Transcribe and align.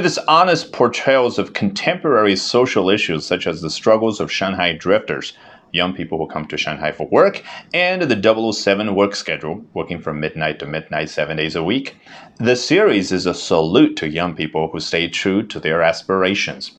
It 0.00 0.06
is 0.06 0.18
honest 0.28 0.72
portrayals 0.72 1.38
of 1.38 1.52
contemporary 1.52 2.34
social 2.34 2.88
issues 2.88 3.26
such 3.26 3.46
as 3.46 3.60
the 3.60 3.68
struggles 3.68 4.18
of 4.18 4.32
Shanghai 4.32 4.72
drifters, 4.72 5.34
young 5.72 5.92
people 5.92 6.16
who 6.16 6.26
come 6.26 6.46
to 6.46 6.56
Shanghai 6.56 6.90
for 6.90 7.06
work, 7.08 7.42
and 7.74 8.00
the 8.00 8.52
007 8.52 8.94
work 8.94 9.14
schedule, 9.14 9.62
working 9.74 10.00
from 10.00 10.18
midnight 10.18 10.58
to 10.60 10.66
midnight 10.66 11.10
seven 11.10 11.36
days 11.36 11.54
a 11.54 11.62
week. 11.62 11.96
The 12.38 12.56
series 12.56 13.12
is 13.12 13.26
a 13.26 13.34
salute 13.34 13.94
to 13.98 14.08
young 14.08 14.34
people 14.34 14.68
who 14.68 14.80
stay 14.80 15.06
true 15.06 15.42
to 15.48 15.60
their 15.60 15.82
aspirations. 15.82 16.68